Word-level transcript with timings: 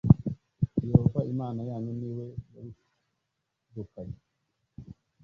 Yehova 0.87 1.19
Imana 1.33 1.59
yanyu 1.69 1.91
ni 1.99 2.09
we 2.17 2.25
wabirukanye 2.53 4.17